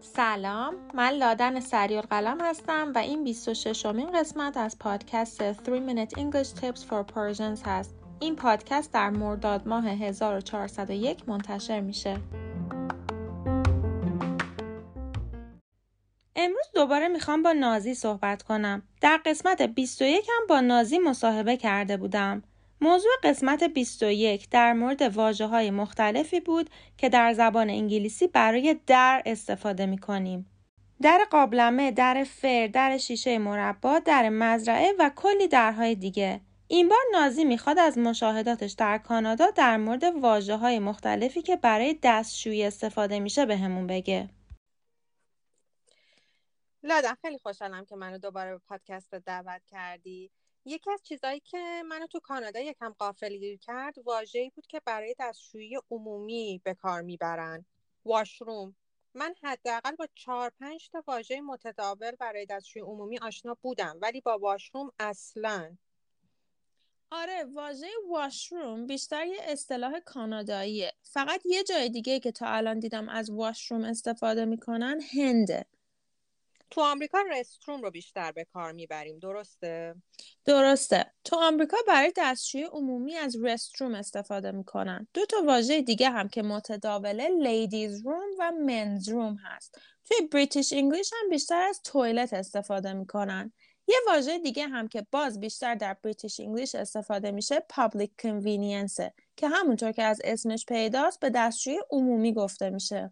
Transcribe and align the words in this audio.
سلام 0.00 0.74
من 0.94 1.10
لادن 1.10 1.60
سریع 1.60 2.00
قلم 2.00 2.40
هستم 2.40 2.92
و 2.94 2.98
این 2.98 3.24
26 3.24 3.86
امین 3.86 4.12
قسمت 4.12 4.56
از 4.56 4.78
پادکست 4.78 5.52
3 5.52 5.62
Minute 5.62 6.10
English 6.10 6.60
Tips 6.60 6.80
for 6.80 7.14
Persians 7.14 7.60
هست. 7.64 7.94
این 8.20 8.36
پادکست 8.36 8.92
در 8.92 9.10
مرداد 9.10 9.68
ماه 9.68 9.88
1401 9.88 11.28
منتشر 11.28 11.80
میشه. 11.80 12.20
امروز 16.36 16.66
دوباره 16.74 17.08
می‌خوام 17.08 17.42
با 17.42 17.52
نازی 17.52 17.94
صحبت 17.94 18.42
کنم. 18.42 18.82
در 19.00 19.20
قسمت 19.26 19.62
21 19.62 20.26
هم 20.28 20.46
با 20.48 20.60
نازی 20.60 20.98
مصاحبه 20.98 21.56
کرده 21.56 21.96
بودم. 21.96 22.42
موضوع 22.82 23.12
قسمت 23.22 23.62
21 23.62 24.50
در 24.50 24.72
مورد 24.72 25.02
واجه 25.02 25.46
های 25.46 25.70
مختلفی 25.70 26.40
بود 26.40 26.70
که 26.96 27.08
در 27.08 27.32
زبان 27.32 27.70
انگلیسی 27.70 28.26
برای 28.26 28.80
در 28.86 29.22
استفاده 29.26 29.86
می 29.86 29.98
کنیم. 29.98 30.46
در 31.02 31.26
قابلمه، 31.30 31.90
در 31.90 32.24
فر، 32.24 32.66
در 32.66 32.98
شیشه 32.98 33.38
مربا، 33.38 33.98
در 33.98 34.28
مزرعه 34.28 34.92
و 34.98 35.10
کلی 35.16 35.48
درهای 35.48 35.94
دیگه. 35.94 36.40
این 36.68 36.88
بار 36.88 36.98
نازی 37.12 37.44
می‌خواد 37.44 37.78
از 37.78 37.98
مشاهداتش 37.98 38.72
در 38.72 38.98
کانادا 38.98 39.50
در 39.50 39.76
مورد 39.76 40.04
واجه 40.04 40.56
های 40.56 40.78
مختلفی 40.78 41.42
که 41.42 41.56
برای 41.56 41.98
دستشویی 42.02 42.64
استفاده 42.64 43.20
میشه 43.20 43.46
به 43.46 43.56
همون 43.56 43.86
بگه. 43.86 44.28
لادن 46.82 47.14
خیلی 47.14 47.38
خوشحالم 47.38 47.84
که 47.84 47.96
منو 47.96 48.18
دوباره 48.18 48.52
به 48.52 48.60
پادکست 48.68 49.14
دعوت 49.14 49.62
کردی. 49.70 50.30
یکی 50.64 50.90
از 50.90 51.02
چیزهایی 51.02 51.40
که 51.40 51.82
منو 51.86 52.06
تو 52.06 52.20
کانادا 52.20 52.60
یکم 52.60 52.94
قافلگیر 52.98 53.58
کرد 53.58 53.98
واژه‌ای 53.98 54.50
بود 54.50 54.66
که 54.66 54.80
برای 54.84 55.14
دستشویی 55.20 55.78
عمومی 55.90 56.60
به 56.64 56.74
کار 56.74 57.02
می‌برن. 57.02 57.64
واشروم. 58.04 58.76
من 59.14 59.34
حداقل 59.42 59.96
با 59.96 60.08
چهار 60.14 60.52
پنج 60.60 60.88
تا 60.88 61.04
واژه 61.06 61.40
متداول 61.40 62.10
برای 62.10 62.46
دستشویی 62.46 62.84
عمومی 62.84 63.18
آشنا 63.18 63.56
بودم 63.62 63.98
ولی 64.02 64.20
با 64.20 64.38
واشروم 64.38 64.92
اصلا. 64.98 65.76
آره 67.10 67.44
واژه 67.44 67.86
واشروم 68.10 68.86
بیشتر 68.86 69.26
یه 69.26 69.38
اصطلاح 69.42 70.00
کاناداییه. 70.00 70.92
فقط 71.02 71.42
یه 71.44 71.64
جای 71.64 71.88
دیگه 71.88 72.20
که 72.20 72.32
تا 72.32 72.46
الان 72.46 72.78
دیدم 72.78 73.08
از 73.08 73.30
واشروم 73.30 73.84
استفاده 73.84 74.44
می‌کنن 74.44 75.00
هنده. 75.14 75.66
تو 76.72 76.80
آمریکا 76.80 77.18
رستروم 77.30 77.82
رو 77.82 77.90
بیشتر 77.90 78.32
به 78.32 78.44
کار 78.44 78.72
می‌بریم 78.72 79.18
درسته؟ 79.18 79.94
درسته. 80.44 81.12
تو 81.24 81.36
آمریکا 81.36 81.76
برای 81.88 82.12
دستشویی 82.16 82.64
عمومی 82.64 83.16
از 83.16 83.36
رستروم 83.42 83.94
استفاده 83.94 84.50
می‌کنن. 84.50 85.08
دو 85.14 85.26
تا 85.26 85.36
واژه 85.46 85.82
دیگه 85.82 86.10
هم 86.10 86.28
که 86.28 86.42
متداوله 86.42 87.28
لیدیز 87.28 88.06
روم 88.06 88.28
و 88.38 88.52
منز 88.52 89.08
روم 89.08 89.36
هست. 89.44 89.78
توی 90.04 90.26
British 90.26 90.72
English 90.72 91.10
هم 91.22 91.30
بیشتر 91.30 91.62
از 91.62 91.80
toilet 91.84 92.32
استفاده 92.32 92.92
می‌کنن. 92.92 93.52
یه 93.88 93.96
واژه 94.06 94.38
دیگه 94.38 94.66
هم 94.66 94.88
که 94.88 95.06
باز 95.10 95.40
بیشتر 95.40 95.74
در 95.74 95.96
British 96.02 96.40
English 96.40 96.74
استفاده 96.74 97.30
میشه 97.30 97.60
public 97.68 98.10
convenience 98.18 98.91
ه 98.91 98.98
که 99.36 99.48
همونطور 99.48 99.92
که 99.92 100.02
از 100.02 100.20
اسمش 100.24 100.66
پیداست 100.66 101.20
به 101.20 101.30
دستشویی 101.30 101.80
عمومی 101.90 102.34
گفته 102.34 102.70
میشه. 102.70 103.10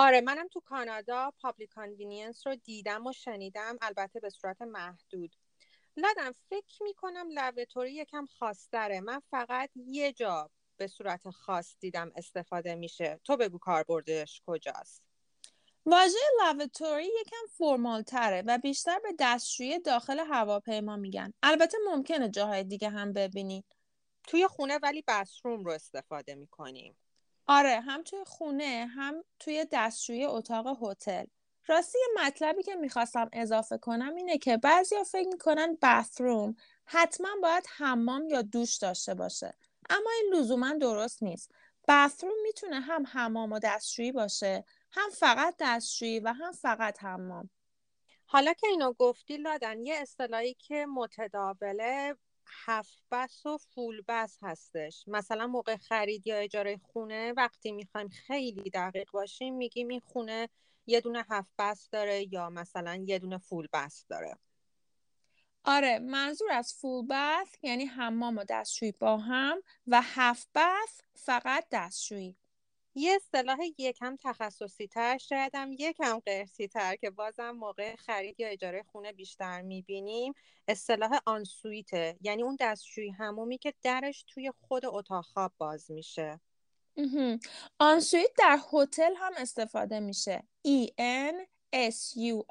آره 0.00 0.20
منم 0.20 0.48
تو 0.48 0.60
کانادا 0.60 1.32
public 1.40 1.70
convenience 1.70 2.46
رو 2.46 2.54
دیدم 2.54 3.06
و 3.06 3.12
شنیدم 3.12 3.76
البته 3.82 4.20
به 4.20 4.30
صورت 4.30 4.62
محدود. 4.62 5.36
لادم 5.96 6.32
فکر 6.50 6.82
می‌کنم 6.82 7.28
lavatory 7.30 7.94
یکم 7.94 8.26
خاصتره. 8.26 9.00
من 9.00 9.22
فقط 9.30 9.70
یه 9.76 10.12
جا 10.12 10.50
به 10.76 10.86
صورت 10.86 11.30
خاص 11.30 11.76
دیدم 11.80 12.12
استفاده 12.16 12.74
میشه. 12.74 13.20
تو 13.24 13.36
بگو 13.36 13.58
کاربردش 13.58 14.42
کجاست. 14.46 15.02
واژه 15.86 16.18
لوتوری 16.40 17.10
یکم 17.20 17.46
فرمال 17.58 18.02
تره 18.02 18.42
و 18.46 18.58
بیشتر 18.58 18.98
به 18.98 19.14
دستشویی 19.18 19.78
داخل 19.78 20.18
هواپیما 20.18 20.96
میگن. 20.96 21.32
البته 21.42 21.78
ممکنه 21.86 22.28
جاهای 22.28 22.64
دیگه 22.64 22.88
هم 22.90 23.12
ببینید 23.12 23.64
توی 24.26 24.46
خونه 24.46 24.78
ولی 24.82 25.04
بسروم 25.08 25.64
رو 25.64 25.72
استفاده 25.72 26.34
می‌کنیم. 26.34 26.96
آره 27.48 27.80
هم 27.80 28.02
توی 28.02 28.24
خونه 28.26 28.90
هم 28.94 29.24
توی 29.38 29.66
دستشویی 29.72 30.24
اتاق 30.24 30.78
هتل. 30.82 31.24
راستی 31.66 31.98
مطلبی 32.16 32.62
که 32.62 32.74
می‌خواستم 32.74 33.28
اضافه 33.32 33.78
کنم 33.78 34.14
اینه 34.14 34.38
که 34.38 34.56
بعضیا 34.56 35.04
فکر 35.04 35.28
می‌کنن 35.28 35.78
بثروم 35.82 36.56
حتما 36.84 37.28
باید 37.42 37.64
حمام 37.76 38.28
یا 38.28 38.42
دوش 38.42 38.76
داشته 38.76 39.14
باشه. 39.14 39.54
اما 39.90 40.10
این 40.22 40.34
لزوما 40.34 40.72
درست 40.72 41.22
نیست. 41.22 41.50
بثروم 41.88 42.42
می‌تونه 42.42 42.80
هم 42.80 43.06
حمام 43.06 43.52
و 43.52 43.58
دستشویی 43.58 44.12
باشه 44.12 44.64
هم 44.92 45.10
فقط 45.10 45.54
دستشویی 45.58 46.20
و 46.20 46.32
هم 46.32 46.52
فقط 46.52 47.02
حمام. 47.02 47.50
حالا 48.26 48.52
که 48.52 48.66
اینو 48.66 48.92
گفتی 48.92 49.36
لادن 49.36 49.86
یه 49.86 49.94
اصطلاحی 49.94 50.54
که 50.54 50.86
متداوله 50.86 52.16
هفت 52.66 53.02
بس 53.10 53.46
و 53.46 53.58
فول 53.58 54.02
بس 54.08 54.38
هستش. 54.42 55.04
مثلا 55.06 55.46
موقع 55.46 55.76
خرید 55.76 56.26
یا 56.26 56.36
اجاره 56.36 56.80
خونه 56.92 57.32
وقتی 57.36 57.72
می‌خوایم 57.72 58.08
خیلی 58.08 58.70
دقیق 58.70 59.10
باشیم 59.10 59.54
میگیم 59.54 59.88
این 59.88 60.00
خونه 60.00 60.48
یه 60.86 61.00
دونه 61.00 61.26
هفت 61.30 61.50
بس 61.58 61.88
داره 61.90 62.32
یا 62.34 62.50
مثلا 62.50 63.04
یه 63.06 63.18
دونه 63.18 63.38
فول 63.38 63.68
بس 63.72 64.06
داره. 64.08 64.34
آره 65.64 65.98
منظور 65.98 66.52
از 66.52 66.74
فول 66.74 67.06
بث 67.10 67.54
یعنی 67.62 67.84
حمام 67.84 68.38
و 68.38 68.44
دستشویی 68.48 68.92
با 68.92 69.16
هم 69.16 69.62
و 69.86 70.00
half 70.04 70.48
bath 70.54 71.00
فقط 71.14 71.66
دستشویی. 71.72 72.36
یه 72.98 73.14
اصطلاح 73.16 73.58
یکم 73.78 74.16
تخصصی 74.16 74.86
تر 74.86 75.18
شاید 75.18 75.54
هم 75.54 75.72
یکم 75.72 76.18
قرتی 76.18 76.68
تر 76.68 76.96
که 76.96 77.10
بازم 77.10 77.50
موقع 77.50 77.96
خرید 77.96 78.40
یا 78.40 78.48
اجاره 78.48 78.82
خونه 78.82 79.12
بیشتر 79.12 79.62
می‌بینیم 79.62 80.32
اصطلاح 80.68 81.18
ensuite 81.26 82.05
ه 82.05 82.16
یعنی 82.20 82.42
اون 82.42 82.56
دستشویی 82.60 83.10
حمومی 83.10 83.58
که 83.58 83.74
درش 83.82 84.24
توی 84.28 84.52
خود 84.60 84.86
اتاق 84.86 85.24
خواب 85.24 85.52
باز 85.58 85.90
میشه. 85.90 86.40
ensuite 87.78 88.30
در 88.38 88.58
هتل 88.72 89.14
هم 89.16 89.32
استفاده 89.36 90.00
میشه. 90.00 90.42
E 90.66 90.88
N 91.30 91.34
S 91.74 92.16
U 92.16 92.42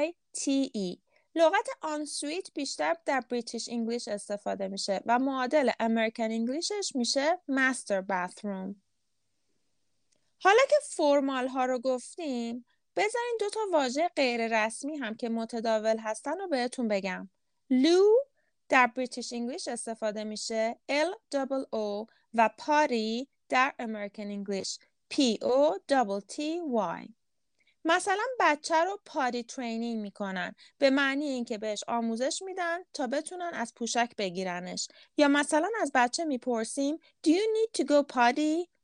I 0.00 0.12
T 0.38 0.70
E. 0.76 0.98
لغت 1.34 1.68
ensuite 1.82 2.48
بیشتر 2.54 2.96
در 3.06 3.20
British 3.20 3.68
English 3.68 4.08
استفاده 4.08 4.68
میشه 4.68 5.00
و 5.06 5.18
معادل 5.18 5.70
American 5.80 6.24
English 6.24 6.77
ش 6.77 6.92
میشه 6.94 7.38
master 7.48 8.00
bathroom 8.00 8.82
حالا 10.40 10.62
که 10.70 10.76
formal 10.82 11.48
ها 11.48 11.64
رو 11.64 11.78
گفتیم 11.78 12.64
بذارین 12.96 13.36
دو 13.40 13.50
تا 13.50 13.60
واژه 13.72 14.10
غیر 14.16 14.64
رسمی 14.64 14.96
هم 14.96 15.14
که 15.14 15.28
متداول 15.28 15.98
هستن 15.98 16.38
رو 16.38 16.48
بهتون 16.48 16.88
بگم. 16.88 17.30
loo 17.70 18.04
در 18.68 18.86
British 18.86 19.32
English 19.32 19.68
استفاده 19.68 20.24
میشه 20.24 20.78
L 20.90 21.36
double 21.36 21.64
O 21.64 22.10
و 22.34 22.50
potty 22.58 23.28
در 23.48 23.74
American 23.78 24.22
English 24.22 24.78
P 25.14 25.16
O 25.42 25.78
double 25.92 26.34
T 26.34 26.38
Y. 26.74 27.08
مثلا 27.84 28.24
بچه 28.40 28.84
رو 28.84 29.00
potty 29.04 29.42
training 29.42 30.00
می‌کنن 30.00 30.54
به 30.78 30.90
معنی 30.90 31.24
اینکه 31.24 31.58
بهش 31.58 31.84
آموزش 31.88 32.42
میدن 32.42 32.78
تا 32.92 33.06
بتونن 33.06 33.50
از 33.54 33.74
پوشک 33.74 34.12
بگیرنش. 34.18 34.88
یا 35.16 35.28
مثلا 35.28 35.70
از 35.80 35.90
بچه 35.94 36.24
می‌پرسیم 36.24 36.96
Do 37.26 37.30
you 37.30 37.46
need 37.56 37.80
to 37.80 37.84
go 37.84 38.14
potty? 38.14 38.75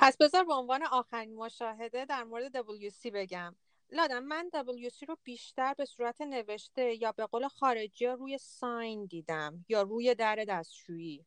پس 0.00 0.16
بذار 0.16 0.44
به 0.44 0.54
عنوان 0.54 0.82
آخرین 0.82 1.34
مشاهده 1.34 2.04
در 2.04 2.24
مورد 2.24 2.62
WC 2.62 3.06
بگم. 3.14 3.56
لادم 3.90 4.22
من 4.22 4.50
WC 4.54 5.08
رو 5.08 5.18
بیشتر 5.24 5.74
به 5.74 5.84
صورت 5.84 6.20
نوشته 6.20 7.02
یا 7.02 7.12
به 7.12 7.26
قول 7.26 7.48
خارجی 7.48 8.06
ها 8.06 8.14
روی 8.14 8.38
ساین 8.38 9.06
دیدم 9.06 9.64
یا 9.68 9.82
روی 9.82 10.14
در 10.14 10.44
دستشویی. 10.48 11.26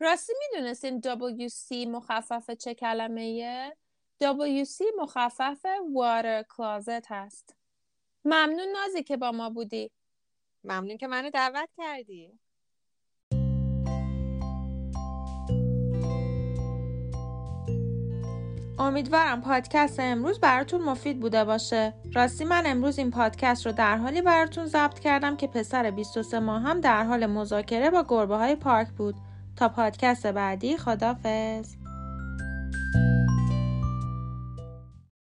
راستی 0.00 0.32
می‌دونستین 0.38 1.00
WC 1.00 1.72
مخفف 1.86 2.50
چه 2.50 2.74
کلمه 2.74 3.72
WC 4.22 4.80
مخفف 4.98 5.66
Water 5.94 6.44
Closet 6.54 7.06
هست. 7.08 7.56
ممنون 8.24 8.68
نازی 8.68 9.02
که 9.02 9.16
با 9.16 9.32
ما 9.32 9.50
بودی. 9.50 9.90
ممنون 10.64 10.96
که 10.96 11.06
منو 11.06 11.30
دعوت 11.30 11.68
کردی. 11.76 12.38
امیدوارم 18.78 19.40
پادکست 19.40 20.00
امروز 20.00 20.40
براتون 20.40 20.82
مفید 20.82 21.20
بوده 21.20 21.44
باشه. 21.44 21.94
راستی 22.14 22.44
من 22.44 22.62
امروز 22.66 22.98
این 22.98 23.10
پادکست 23.10 23.66
رو 23.66 23.72
در 23.72 23.96
حالی 23.96 24.22
براتون 24.22 24.66
ضبط 24.66 24.98
کردم 24.98 25.36
که 25.36 25.46
پسر 25.46 25.90
23 25.90 26.38
ماه 26.38 26.62
هم 26.62 26.80
در 26.80 27.04
حال 27.04 27.26
مذاکره 27.26 27.90
با 27.90 28.04
گربه 28.08 28.36
های 28.36 28.56
پارک 28.56 28.88
بود. 28.88 29.14
تا 29.56 29.68
پادکست 29.68 30.26
بعدی 30.26 30.76
خدافز. 30.76 31.81